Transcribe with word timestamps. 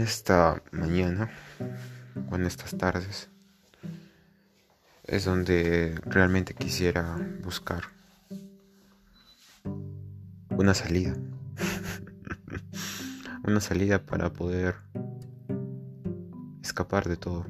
esta 0.00 0.62
mañana 0.72 1.30
o 2.30 2.36
en 2.36 2.46
estas 2.46 2.76
tardes 2.76 3.28
es 5.04 5.24
donde 5.24 6.00
realmente 6.04 6.54
quisiera 6.54 7.18
buscar 7.42 7.84
una 10.50 10.74
salida. 10.74 11.16
una 13.44 13.60
salida 13.60 14.02
para 14.02 14.32
poder 14.32 14.76
escapar 16.62 17.08
de 17.08 17.16
todo. 17.16 17.46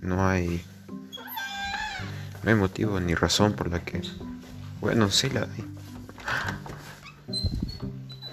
No 0.00 0.28
hay 0.28 0.62
no 2.42 2.50
hay 2.50 2.56
motivo 2.56 3.00
ni 3.00 3.14
razón 3.14 3.52
por 3.52 3.70
la 3.70 3.84
que 3.84 4.02
bueno, 4.80 5.10
sí 5.10 5.28
la 5.28 5.42
hay. 5.42 5.79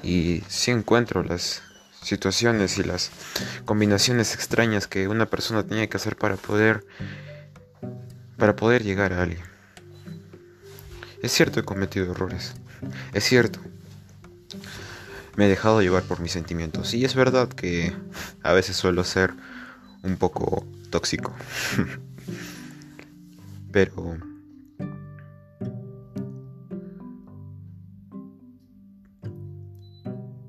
Y 0.03 0.43
sí 0.47 0.71
encuentro 0.71 1.23
las 1.23 1.61
situaciones 2.01 2.77
y 2.77 2.83
las 2.83 3.11
combinaciones 3.65 4.33
extrañas 4.33 4.87
que 4.87 5.07
una 5.07 5.25
persona 5.25 5.63
tiene 5.63 5.89
que 5.89 5.97
hacer 5.97 6.15
para 6.15 6.37
poder 6.37 6.85
para 8.37 8.55
poder 8.55 8.83
llegar 8.83 9.13
a 9.13 9.23
alguien. 9.23 9.43
Es 11.21 11.31
cierto, 11.31 11.59
he 11.59 11.63
cometido 11.63 12.11
errores. 12.11 12.53
Es 13.13 13.23
cierto. 13.23 13.59
Me 15.35 15.45
he 15.45 15.49
dejado 15.49 15.81
llevar 15.81 16.03
por 16.03 16.19
mis 16.19 16.31
sentimientos. 16.31 16.93
Y 16.93 17.03
es 17.03 17.15
verdad 17.15 17.49
que 17.49 17.93
a 18.43 18.53
veces 18.53 18.77
suelo 18.77 19.03
ser 19.03 19.33
un 20.03 20.17
poco 20.17 20.65
tóxico. 20.89 21.35
Pero 23.71 24.17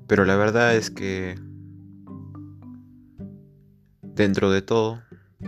Pero 0.09 0.25
la 0.25 0.35
verdad 0.35 0.75
es 0.75 0.89
que 0.89 1.39
dentro 4.01 4.49
de 4.49 4.63
todo, 4.63 5.03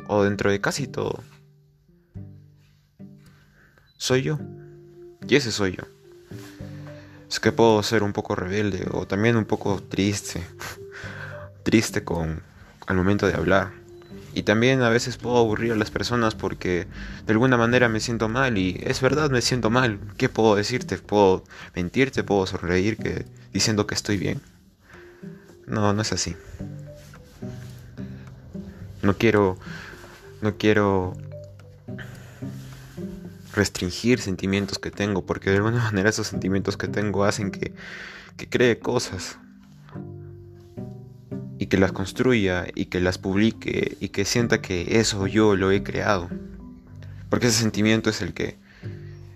o 0.07 0.23
dentro 0.23 0.51
de 0.51 0.61
casi 0.61 0.85
todo, 0.85 1.23
soy 3.97 4.21
yo. 4.21 4.39
Y 5.27 5.35
ese 5.35 5.51
soy 5.51 5.77
yo. 5.77 5.83
Es 7.27 7.39
que 7.39 7.51
puedo 7.51 7.81
ser 7.81 8.03
un 8.03 8.13
poco 8.13 8.35
rebelde 8.35 8.87
o 8.91 9.07
también 9.07 9.35
un 9.35 9.45
poco 9.45 9.81
triste. 9.81 10.43
triste 11.63 12.03
con 12.03 12.43
al 12.85 12.95
momento 12.95 13.25
de 13.25 13.33
hablar. 13.33 13.80
Y 14.33 14.43
también 14.43 14.81
a 14.81 14.89
veces 14.89 15.17
puedo 15.17 15.37
aburrir 15.37 15.73
a 15.73 15.75
las 15.75 15.91
personas 15.91 16.35
porque 16.35 16.87
de 17.25 17.33
alguna 17.33 17.57
manera 17.57 17.89
me 17.89 17.99
siento 17.99 18.29
mal 18.29 18.57
y 18.57 18.81
es 18.83 19.01
verdad, 19.01 19.29
me 19.29 19.41
siento 19.41 19.69
mal. 19.69 19.99
¿Qué 20.17 20.29
puedo 20.29 20.55
decirte? 20.55 20.97
Puedo 20.97 21.43
mentirte, 21.75 22.23
puedo 22.23 22.45
sonreír 22.45 22.97
que 22.97 23.25
diciendo 23.51 23.87
que 23.87 23.95
estoy 23.95 24.17
bien. 24.17 24.41
No, 25.67 25.93
no 25.93 26.01
es 26.01 26.13
así. 26.13 26.35
No 29.01 29.17
quiero. 29.17 29.57
No 30.41 30.57
quiero 30.57 31.13
restringir 33.53 34.19
sentimientos 34.21 34.79
que 34.79 34.91
tengo, 34.91 35.25
porque 35.25 35.49
de 35.49 35.57
alguna 35.57 35.83
manera 35.83 36.09
esos 36.09 36.27
sentimientos 36.27 36.77
que 36.77 36.87
tengo 36.87 37.25
hacen 37.25 37.51
que, 37.51 37.73
que 38.37 38.49
cree 38.49 38.79
cosas 38.79 39.37
y 41.61 41.67
que 41.67 41.77
las 41.77 41.91
construya 41.91 42.65
y 42.73 42.85
que 42.85 42.99
las 42.99 43.19
publique 43.19 43.95
y 43.99 44.09
que 44.09 44.25
sienta 44.25 44.63
que 44.63 44.99
eso 44.99 45.27
yo 45.27 45.55
lo 45.55 45.69
he 45.69 45.83
creado. 45.83 46.27
Porque 47.29 47.47
ese 47.47 47.59
sentimiento 47.59 48.09
es 48.09 48.23
el 48.23 48.33
que 48.33 48.57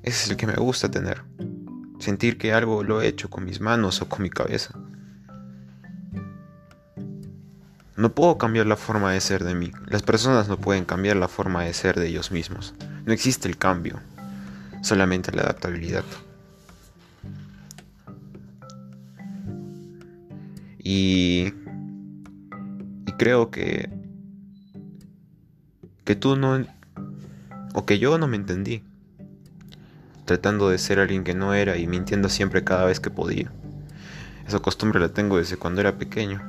ese 0.02 0.23
es 0.23 0.30
el 0.31 0.36
que 0.36 0.48
me 0.48 0.56
gusta 0.56 0.90
tener. 0.90 1.22
Sentir 2.00 2.40
que 2.40 2.52
algo 2.52 2.84
lo 2.84 3.00
he 3.00 3.08
hecho 3.08 3.30
con 3.30 3.46
mis 3.46 3.62
manos 3.62 4.02
o 4.02 4.09
con 4.09 4.23
mi 4.23 4.31
cabeza. 4.31 4.73
No 7.96 8.16
puedo 8.16 8.40
cambiar 8.40 8.66
la 8.66 8.75
forma 8.75 9.12
de 9.12 9.22
ser 9.22 9.44
de 9.44 9.53
mí. 9.53 9.72
Las 9.86 10.02
personas 10.02 10.47
no 10.47 10.57
pueden 10.57 10.86
cambiar 10.86 11.18
la 11.18 11.28
forma 11.28 11.63
de 11.63 11.75
ser 11.75 12.00
de 12.00 12.07
ellos 12.07 12.31
mismos. 12.31 12.74
No 13.06 13.13
existe 13.13 13.47
el 13.47 13.59
cambio, 13.59 14.00
solamente 14.81 15.31
la 15.31 15.44
adaptabilidad. 15.44 16.03
Y, 20.80 21.53
creo 23.18 23.52
que 23.52 23.90
que 26.06 26.16
tú 26.16 26.36
no 26.36 26.66
o 27.74 27.86
que 27.86 28.00
yo 28.00 28.18
no 28.18 28.28
me 28.28 28.38
entendí, 28.38 28.84
tratando 30.24 30.70
de 30.70 30.78
ser 30.78 31.00
alguien 31.00 31.25
que 31.25 31.34
no 31.34 31.54
era 31.54 31.78
y 31.78 31.88
mintiendo 31.88 32.30
siempre 32.30 32.64
cada 32.64 32.86
vez 32.86 33.02
que 33.02 33.09
podía. 33.09 33.52
Esa 34.48 34.59
costumbre 34.59 35.00
la 35.00 35.09
tengo 35.09 35.38
desde 35.38 35.58
cuando 35.58 35.81
era 35.81 35.98
pequeño. 35.98 36.42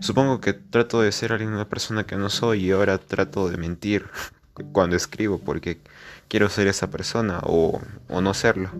Supongo 0.00 0.40
que 0.40 0.54
trato 0.54 1.02
de 1.02 1.12
ser 1.12 1.32
alguien 1.32 1.52
una 1.52 1.68
persona 1.68 2.04
que 2.04 2.16
no 2.16 2.30
soy 2.30 2.64
y 2.64 2.70
ahora 2.70 2.96
trato 2.96 3.50
de 3.50 3.56
mentir 3.58 4.06
cuando 4.72 4.96
escribo 4.96 5.38
porque 5.38 5.80
quiero 6.28 6.48
ser 6.48 6.68
esa 6.68 6.90
persona 6.90 7.40
o, 7.42 7.82
o 8.08 8.20
no 8.22 8.32
serlo. 8.32 8.70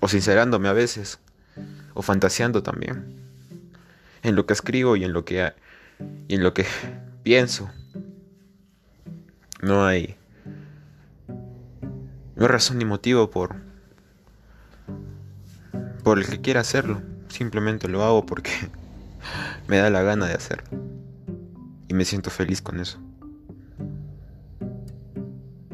O 0.00 0.08
sincerándome 0.08 0.68
a 0.68 0.72
veces. 0.72 1.18
O 1.92 2.02
fantaseando 2.02 2.62
también. 2.62 3.04
En 4.22 4.34
lo 4.34 4.46
que 4.46 4.54
escribo 4.54 4.96
y 4.96 5.04
en 5.04 5.12
lo 5.12 5.24
que, 5.24 5.52
y 6.28 6.34
en 6.34 6.42
lo 6.42 6.54
que 6.54 6.64
pienso. 7.22 7.70
No 9.62 9.84
hay... 9.84 10.16
No 11.28 12.42
hay 12.42 12.48
razón 12.48 12.78
ni 12.78 12.84
motivo 12.84 13.30
por... 13.30 13.56
Por 16.04 16.18
el 16.18 16.26
que 16.26 16.40
quiera 16.40 16.60
hacerlo. 16.60 17.00
Simplemente 17.28 17.88
lo 17.88 18.02
hago 18.02 18.26
porque 18.26 18.50
me 19.68 19.78
da 19.78 19.90
la 19.90 20.02
gana 20.02 20.26
de 20.26 20.34
hacer. 20.34 20.62
Y 21.88 21.94
me 21.94 22.04
siento 22.04 22.30
feliz 22.30 22.60
con 22.60 22.80
eso. 22.80 22.98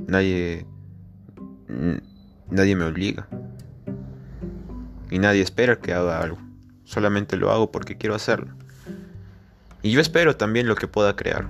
Nadie... 0.07 0.67
Nadie 2.51 2.77
me 2.77 2.85
obliga. 2.85 3.27
Y 5.11 5.19
nadie 5.19 5.43
espera 5.43 5.81
que 5.81 5.93
haga 5.93 6.21
algo. 6.21 6.39
Solamente 6.85 7.37
lo 7.37 7.51
hago 7.51 7.73
porque 7.73 7.97
quiero 7.97 8.15
hacerlo. 8.15 8.55
Y 9.83 9.91
yo 9.91 10.01
espero 10.01 10.37
también 10.37 10.69
lo 10.69 10.77
que 10.77 10.87
pueda 10.87 11.17
crear. 11.17 11.49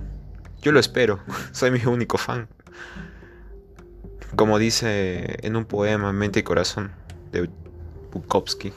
Yo 0.61 0.71
lo 0.71 0.79
espero. 0.79 1.19
Soy 1.51 1.71
mi 1.71 1.85
único 1.85 2.17
fan. 2.17 2.47
Como 4.35 4.57
dice 4.57 5.37
en 5.45 5.55
un 5.55 5.65
poema 5.65 6.11
Mente 6.11 6.39
y 6.39 6.43
Corazón 6.43 6.91
de 7.31 7.49
Bukowski 8.11 8.73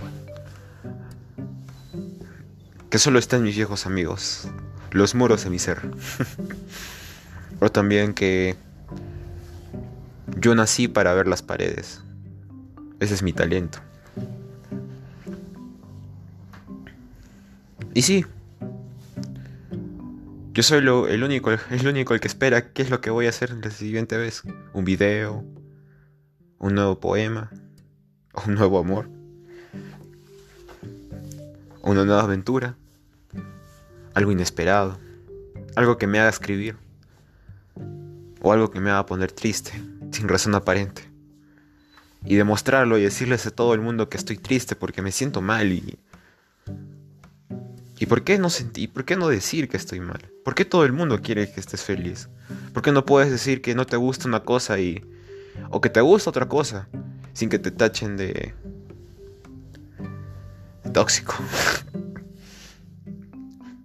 que 2.91 2.99
solo 2.99 3.19
están 3.19 3.43
mis 3.43 3.57
viejos 3.57 3.87
amigos, 3.87 4.49
los 4.91 5.15
muros 5.15 5.45
de 5.45 5.51
mi 5.51 5.59
ser. 5.59 5.81
o 7.61 7.71
también 7.71 8.15
que 8.15 8.57
yo 10.39 10.55
nací 10.55 10.89
para 10.89 11.15
ver 11.15 11.27
las 11.27 11.43
paredes. 11.43 12.01
Ese 13.01 13.15
es 13.15 13.23
mi 13.23 13.33
talento. 13.33 13.79
Y 17.93 18.03
sí, 18.03 18.25
yo 20.57 20.63
soy 20.63 20.79
el 20.79 21.23
único, 21.23 21.51
el 21.53 21.87
único 21.87 22.15
el 22.15 22.21
que 22.21 22.29
espera 22.29 22.73
qué 22.73 22.83
es 22.83 22.91
lo 22.91 23.01
que 23.01 23.11
voy 23.11 23.27
a 23.27 23.29
hacer 23.29 23.53
la 23.63 23.71
siguiente 23.71 24.17
vez. 24.17 24.43
Un 24.73 24.85
video, 24.85 25.45
un 26.59 26.75
nuevo 26.75 26.99
poema, 26.99 27.51
un 28.47 28.55
nuevo 28.55 28.79
amor, 28.79 29.09
una 31.83 32.05
nueva 32.05 32.23
aventura 32.23 32.77
algo 34.17 34.33
inesperado, 34.33 34.99
algo 35.75 35.99
que 35.99 36.07
me 36.07 36.19
haga 36.19 36.31
escribir, 36.31 36.79
o 38.41 38.51
algo 38.51 38.71
que 38.71 38.81
me 38.81 38.89
haga 38.91 39.05
poner 39.05 39.31
triste, 39.31 39.73
sin 40.11 40.27
razón 40.27 40.55
aparente. 40.55 41.03
Y 42.25 42.37
demostrarlo 42.37 42.97
y 42.97 43.03
decirles 43.03 43.45
a 43.47 43.51
todo 43.51 43.75
el 43.75 43.83
mundo 43.83 44.09
que 44.09 44.17
estoy 44.17 44.39
triste 44.39 44.75
porque 44.75 45.03
me 45.03 45.13
siento 45.13 45.43
mal 45.43 45.71
y... 45.71 45.99
¿Y 47.99 48.07
por 48.07 48.25
qué 48.25 48.39
no 48.39 48.51
sentir? 48.51 48.93
¿Por 48.93 49.05
qué 49.05 49.17
no 49.17 49.29
decir 49.29 49.69
que 49.69 49.77
estoy 49.77 50.01
mal? 50.01 50.31
¿Por 50.45 50.55
qué 50.55 50.65
todo 50.65 50.85
el 50.85 50.93
mundo 50.93 51.21
quiere 51.23 51.51
que 51.51 51.61
estés 51.61 51.83
feliz? 51.83 52.29
¿Por 52.75 52.83
qué 52.83 52.93
no 52.93 53.07
puedes 53.07 53.31
decir 53.31 53.63
que 53.63 53.75
no 53.75 53.87
te 53.87 53.97
gusta 53.97 54.29
una 54.29 54.41
cosa 54.41 54.79
y... 54.79 55.03
o 55.71 55.81
que 55.81 55.89
te 55.89 56.01
gusta 56.01 56.31
otra 56.31 56.47
cosa 56.49 56.89
sin 57.33 57.49
que 57.49 57.59
te 57.59 57.71
tachen 57.71 58.17
de... 58.17 58.55
tóxico? 60.93 61.35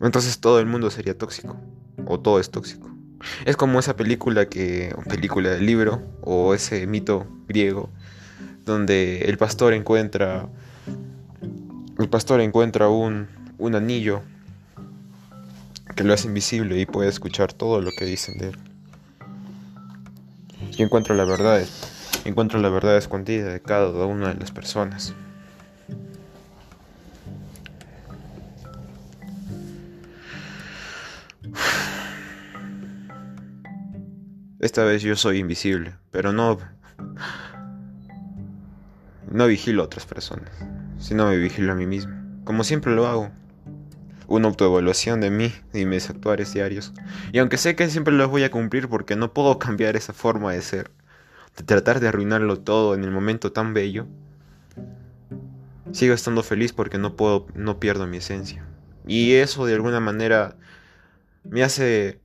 Entonces 0.01 0.39
todo 0.39 0.59
el 0.59 0.65
mundo 0.65 0.89
sería 0.89 1.17
tóxico. 1.17 1.57
O 2.05 2.19
todo 2.19 2.39
es 2.39 2.49
tóxico. 2.49 2.89
Es 3.45 3.55
como 3.55 3.79
esa 3.79 3.95
película 3.95 4.47
que. 4.49 4.95
película 5.07 5.51
del 5.51 5.65
libro. 5.65 6.01
O 6.21 6.55
ese 6.55 6.87
mito 6.87 7.27
griego. 7.47 7.89
Donde 8.65 9.21
el 9.25 9.37
pastor 9.37 9.73
encuentra. 9.73 10.49
El 11.99 12.09
pastor 12.09 12.41
encuentra 12.41 12.89
un, 12.89 13.27
un 13.61 13.75
anillo 13.75 14.23
que 15.95 16.03
lo 16.03 16.13
hace 16.13 16.27
invisible 16.27 16.79
y 16.79 16.87
puede 16.87 17.09
escuchar 17.09 17.53
todo 17.53 17.79
lo 17.79 17.91
que 17.91 18.05
dicen 18.05 18.39
de 18.39 18.49
él. 18.49 18.57
Y 20.75 20.81
encuentro 20.81 21.13
la 21.13 21.25
verdad, 21.25 21.63
encuentro 22.25 22.59
la 22.59 22.69
verdad 22.69 22.97
escondida 22.97 23.49
de 23.49 23.61
cada 23.61 24.05
una 24.05 24.29
de 24.29 24.39
las 24.39 24.51
personas. 24.51 25.13
Esta 34.59 34.83
vez 34.83 35.03
yo 35.03 35.15
soy 35.15 35.37
invisible, 35.37 35.93
pero 36.09 36.33
no 36.33 36.57
no 39.31 39.45
vigilo 39.45 39.83
a 39.83 39.85
otras 39.85 40.05
personas, 40.07 40.49
sino 40.99 41.27
me 41.27 41.37
vigilo 41.37 41.73
a 41.73 41.75
mí 41.75 41.85
mismo, 41.85 42.13
como 42.43 42.63
siempre 42.63 42.95
lo 42.95 43.05
hago. 43.05 43.40
Una 44.31 44.47
autoevaluación 44.47 45.19
de 45.19 45.29
mí 45.29 45.51
y 45.73 45.83
mis 45.83 46.09
actuares 46.09 46.53
diarios. 46.53 46.93
Y 47.33 47.39
aunque 47.39 47.57
sé 47.57 47.75
que 47.75 47.89
siempre 47.89 48.13
los 48.13 48.29
voy 48.29 48.45
a 48.45 48.49
cumplir 48.49 48.87
porque 48.87 49.17
no 49.17 49.33
puedo 49.33 49.59
cambiar 49.59 49.97
esa 49.97 50.13
forma 50.13 50.53
de 50.53 50.61
ser, 50.61 50.89
de 51.57 51.63
tratar 51.65 51.99
de 51.99 52.07
arruinarlo 52.07 52.57
todo 52.57 52.95
en 52.95 53.03
el 53.03 53.11
momento 53.11 53.51
tan 53.51 53.73
bello, 53.73 54.07
sigo 55.91 56.13
estando 56.13 56.43
feliz 56.43 56.71
porque 56.71 56.97
no 56.97 57.17
puedo, 57.17 57.45
no 57.55 57.77
pierdo 57.81 58.07
mi 58.07 58.17
esencia. 58.17 58.65
Y 59.05 59.33
eso 59.33 59.65
de 59.65 59.73
alguna 59.73 59.99
manera 59.99 60.55
me 61.43 61.61
hace 61.61 62.21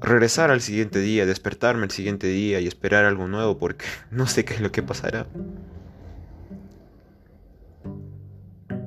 regresar 0.00 0.52
al 0.52 0.60
siguiente 0.60 1.00
día, 1.00 1.26
despertarme 1.26 1.86
el 1.86 1.90
siguiente 1.90 2.28
día 2.28 2.60
y 2.60 2.68
esperar 2.68 3.04
algo 3.04 3.26
nuevo 3.26 3.58
porque 3.58 3.86
no 4.12 4.28
sé 4.28 4.44
qué 4.44 4.54
es 4.54 4.60
lo 4.60 4.70
que 4.70 4.84
pasará. 4.84 5.26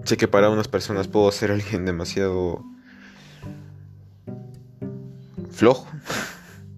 Sé 0.10 0.18
que 0.18 0.28
para 0.28 0.50
unas 0.50 0.68
personas 0.68 1.08
puedo 1.08 1.32
ser 1.32 1.52
alguien 1.52 1.86
demasiado 1.86 2.66
flojo 5.52 5.88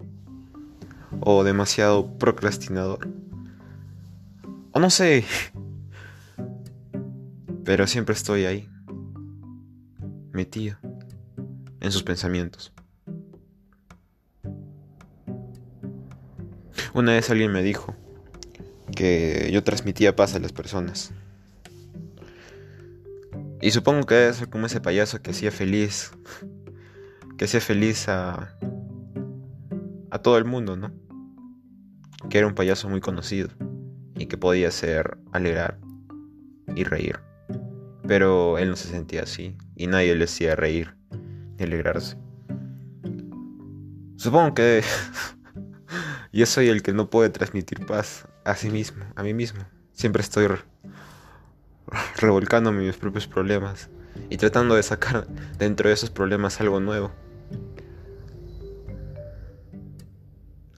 o 1.20 1.42
demasiado 1.42 2.18
procrastinador. 2.18 3.08
O 4.72 4.80
no 4.80 4.90
sé. 4.90 5.24
Pero 7.64 7.86
siempre 7.86 8.14
estoy 8.14 8.44
ahí, 8.44 8.68
metido 10.32 10.76
en 11.80 11.90
sus 11.90 12.02
pensamientos. 12.02 12.74
Una 16.92 17.12
vez 17.12 17.30
alguien 17.30 17.50
me 17.50 17.62
dijo 17.62 17.96
que 18.94 19.48
yo 19.50 19.64
transmitía 19.64 20.14
paz 20.14 20.34
a 20.34 20.38
las 20.38 20.52
personas. 20.52 21.14
Y 23.62 23.70
supongo 23.70 24.04
que 24.06 24.14
debe 24.16 24.34
ser 24.34 24.50
como 24.50 24.66
ese 24.66 24.80
payaso 24.80 25.22
que 25.22 25.30
hacía 25.30 25.52
feliz. 25.52 26.10
Que 27.38 27.46
hacía 27.46 27.60
feliz 27.60 28.08
a. 28.08 28.56
a 30.10 30.18
todo 30.18 30.36
el 30.36 30.44
mundo, 30.44 30.76
¿no? 30.76 30.92
Que 32.28 32.38
era 32.38 32.46
un 32.46 32.54
payaso 32.54 32.88
muy 32.88 33.00
conocido. 33.00 33.48
Y 34.16 34.26
que 34.26 34.36
podía 34.36 34.68
hacer 34.68 35.16
alegrar 35.32 35.78
y 36.74 36.84
reír. 36.84 37.20
Pero 38.06 38.58
él 38.58 38.68
no 38.68 38.76
se 38.76 38.88
sentía 38.88 39.22
así. 39.22 39.56
Y 39.76 39.86
nadie 39.86 40.14
le 40.16 40.24
hacía 40.24 40.56
reír 40.56 40.96
ni 41.58 41.64
alegrarse. 41.64 42.18
Supongo 44.16 44.54
que 44.54 44.82
Yo 46.32 46.46
soy 46.46 46.68
el 46.68 46.82
que 46.82 46.94
no 46.94 47.10
puede 47.10 47.28
transmitir 47.28 47.84
paz 47.84 48.26
a 48.44 48.54
sí 48.54 48.70
mismo, 48.70 49.04
a 49.16 49.22
mí 49.22 49.34
mismo. 49.34 49.60
Siempre 49.92 50.22
estoy 50.22 50.48
revolcándome 52.22 52.86
mis 52.86 52.96
propios 52.96 53.26
problemas 53.26 53.90
y 54.30 54.36
tratando 54.36 54.74
de 54.74 54.82
sacar 54.82 55.26
dentro 55.58 55.88
de 55.88 55.94
esos 55.94 56.10
problemas 56.10 56.60
algo 56.60 56.80
nuevo. 56.80 57.12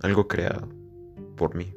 Algo 0.01 0.29
creado 0.29 0.69
por 1.37 1.55
mí. 1.55 1.73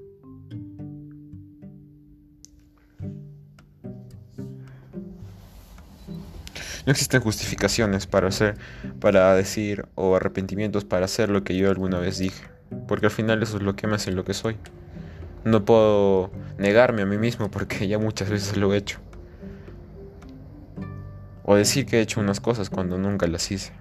No 6.86 6.92
existen 6.92 7.20
justificaciones 7.20 8.08
para 8.08 8.30
hacer, 8.30 8.56
para 9.02 9.36
decir 9.36 9.86
o 9.96 10.16
arrepentimientos 10.16 10.86
para 10.86 11.04
hacer 11.04 11.30
lo 11.30 11.44
que 11.44 11.58
yo 11.58 11.70
alguna 11.70 12.00
vez 12.00 12.18
dije. 12.18 12.46
Porque 12.88 13.08
al 13.08 13.12
final 13.12 13.44
eso 13.44 13.58
es 13.58 13.64
lo 13.64 13.76
que 13.76 13.88
me 13.88 13.96
hace 13.96 14.12
lo 14.12 14.24
que 14.24 14.34
soy. 14.34 14.56
No 15.44 15.66
puedo 15.66 16.32
negarme 16.58 17.02
a 17.02 17.06
mí 17.06 17.18
mismo 17.18 17.52
porque 17.52 17.88
ya 17.90 18.00
muchas 18.00 18.30
veces 18.30 18.56
lo 18.56 18.74
he 18.74 18.78
hecho. 18.78 19.00
O 21.48 21.56
decir 21.56 21.88
que 21.88 21.98
he 21.98 22.02
hecho 22.02 22.20
unas 22.20 22.40
cosas 22.40 22.70
cuando 22.70 23.00
nunca 23.00 23.26
las 23.26 23.50
hice. 23.50 23.74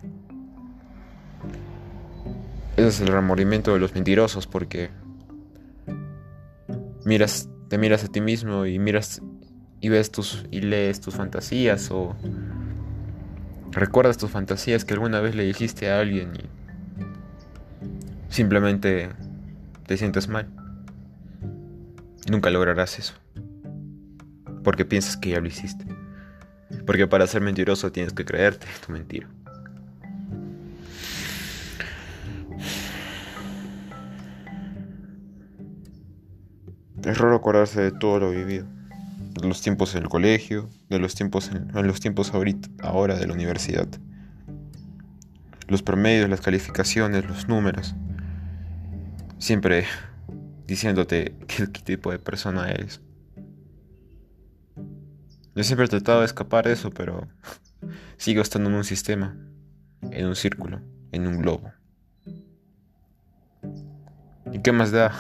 Ese 2.79 2.89
es 2.89 3.01
el 3.03 3.09
remordimiento 3.09 3.75
de 3.75 3.79
los 3.79 3.95
mentirosos 3.95 4.47
porque 4.47 4.89
miras, 7.05 7.51
te 7.69 7.77
miras 7.77 8.05
a 8.05 8.09
ti 8.09 8.23
mismo 8.23 8.65
y 8.65 8.79
miras 8.79 9.21
y 9.83 9.91
ves 9.91 10.11
tus 10.11 10.47
y 10.51 10.63
lees 10.63 11.03
tus 11.03 11.15
fantasías 11.15 11.91
o 11.91 12.17
recuerdas 13.71 14.17
tus 14.17 14.31
fantasías 14.31 14.87
que 14.87 14.95
alguna 14.95 15.21
vez 15.21 15.35
le 15.35 15.45
dijiste 15.45 15.91
a 15.91 16.01
alguien 16.01 16.33
y 16.35 16.57
Simplemente 18.37 19.09
te 19.87 19.97
sientes 19.97 20.29
mal. 20.29 20.47
Nunca 22.31 22.51
lograrás 22.51 22.99
eso. 22.99 23.15
Porque 24.63 24.85
piensas 24.85 25.17
que 25.17 25.31
ya 25.31 25.41
lo 25.41 25.47
hiciste. 25.47 25.87
Porque 26.87 27.07
para 27.07 27.27
ser 27.27 27.41
mentiroso 27.41 27.93
tienes 27.93 28.13
que 28.13 28.25
creerte 28.25 28.67
tu 28.85 28.93
mentira. 28.93 29.29
Es 37.05 37.19
raro 37.19 37.37
acordarse 37.37 37.81
de 37.81 37.93
todo 37.93 38.19
lo 38.19 38.31
vivido. 38.31 38.67
De 39.35 39.47
los 39.47 39.61
tiempos 39.61 39.95
en 39.95 40.03
el 40.03 40.09
colegio, 40.09 40.69
de 40.89 40.99
los 40.99 41.15
tiempos 41.15 41.51
en, 41.51 41.71
los 41.87 42.01
tiempos 42.01 42.35
ahorita, 42.35 42.69
ahora 42.83 43.17
de 43.17 43.27
la 43.27 43.35
universidad. 43.35 43.87
Los 45.69 45.83
promedios, 45.83 46.29
las 46.29 46.41
calificaciones, 46.41 47.25
los 47.27 47.47
números 47.49 47.95
siempre 49.39 49.85
diciéndote 50.67 51.37
qué, 51.47 51.67
tipo 51.67 52.11
de 52.11 52.19
persona 52.19 52.69
eres. 52.71 53.01
Yo 55.57 55.65
siempre 55.65 55.87
he 55.87 55.89
tratado 55.89 56.21
de 56.21 56.27
escapar 56.27 56.67
de 56.67 56.75
eso, 56.75 56.91
pero 56.91 57.27
sigo 58.19 58.43
estando 58.43 58.69
en 58.69 58.77
un 58.77 58.85
sistema, 58.85 59.35
en 60.03 60.27
un 60.27 60.37
círculo, 60.37 60.83
en 61.13 61.27
un 61.27 61.41
globo. 61.41 61.73
¿Y 64.53 64.59
qué 64.61 64.73
más 64.73 64.93
da? 64.93 65.13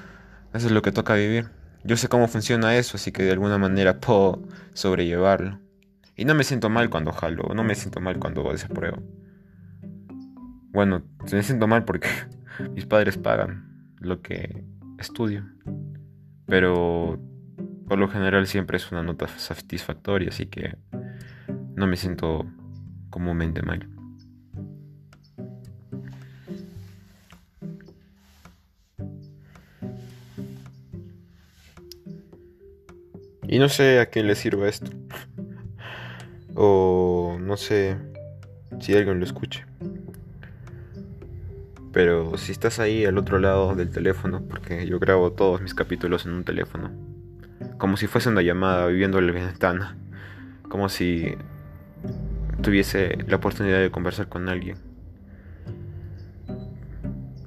Eso 0.52 0.66
es 0.66 0.72
lo 0.72 0.82
que 0.82 0.92
toca 0.92 1.14
vivir. 1.14 1.48
Yo 1.82 1.96
sé 1.96 2.08
cómo 2.08 2.28
funciona 2.28 2.76
eso, 2.76 2.98
así 2.98 3.10
que 3.10 3.22
de 3.22 3.30
alguna 3.30 3.56
manera 3.56 4.00
puedo 4.00 4.42
sobrellevarlo. 4.74 5.58
Y 6.14 6.26
no 6.26 6.34
me 6.34 6.44
siento 6.44 6.68
mal 6.68 6.90
cuando 6.90 7.10
jalo, 7.12 7.54
no 7.54 7.64
me 7.64 7.74
siento 7.74 8.00
mal 8.00 8.18
cuando 8.18 8.50
desapruebo. 8.52 9.02
Bueno, 10.72 11.04
me 11.32 11.42
siento 11.42 11.66
mal 11.66 11.84
porque 11.86 12.08
mis 12.74 12.84
padres 12.84 13.16
pagan 13.16 13.94
lo 13.98 14.20
que 14.20 14.62
estudio. 14.98 15.46
Pero 16.44 17.18
por 17.90 17.98
lo 17.98 18.06
general 18.06 18.46
siempre 18.46 18.76
es 18.76 18.92
una 18.92 19.02
nota 19.02 19.26
satisfactoria, 19.26 20.28
así 20.28 20.46
que 20.46 20.76
no 21.74 21.88
me 21.88 21.96
siento 21.96 22.46
comúnmente 23.10 23.62
mal. 23.62 23.88
Y 33.48 33.58
no 33.58 33.68
sé 33.68 33.98
a 33.98 34.06
quién 34.06 34.28
le 34.28 34.36
sirva 34.36 34.68
esto. 34.68 34.92
o 36.54 37.38
no 37.40 37.56
sé 37.56 37.96
si 38.78 38.94
alguien 38.94 39.18
lo 39.18 39.24
escuche. 39.24 39.66
Pero 41.92 42.38
si 42.38 42.52
estás 42.52 42.78
ahí 42.78 43.04
al 43.04 43.18
otro 43.18 43.40
lado 43.40 43.74
del 43.74 43.90
teléfono, 43.90 44.44
porque 44.48 44.86
yo 44.86 45.00
grabo 45.00 45.32
todos 45.32 45.60
mis 45.60 45.74
capítulos 45.74 46.24
en 46.24 46.34
un 46.34 46.44
teléfono, 46.44 47.09
como 47.80 47.96
si 47.96 48.06
fuese 48.06 48.28
una 48.28 48.42
llamada 48.42 48.86
viviendo 48.86 49.18
en 49.18 49.26
la 49.26 49.32
ventana, 49.32 49.96
como 50.68 50.90
si 50.90 51.34
tuviese 52.62 53.16
la 53.26 53.36
oportunidad 53.36 53.80
de 53.80 53.90
conversar 53.90 54.28
con 54.28 54.50
alguien. 54.50 54.76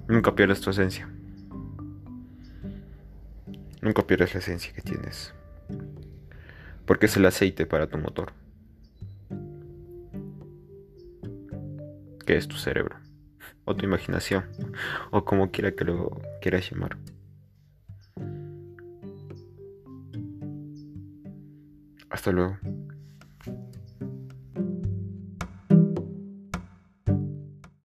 Nunca 0.08 0.36
pierdes 0.36 0.60
tu 0.60 0.72
esencia. 0.72 1.08
Nunca 3.82 4.08
pierdes 4.08 4.34
la 4.34 4.40
esencia 4.40 4.74
que 4.74 4.82
tienes. 4.82 5.36
Porque 6.88 7.06
es 7.06 7.16
el 7.16 7.28
aceite 7.28 7.68
para 7.68 7.86
tu 7.86 8.00
motor. 8.00 8.34
Que 12.26 12.38
es 12.38 12.48
tu 12.48 12.58
cerebro 12.58 12.98
o 13.66 13.76
tu 13.76 13.86
imaginación, 13.86 14.46
o 15.12 15.24
como 15.24 15.52
quiera 15.52 15.72
que 15.74 15.86
lo 15.86 16.20
quieras 16.42 16.70
llamar. 16.70 16.98
Hasta 22.24 22.32
luego. 22.32 22.58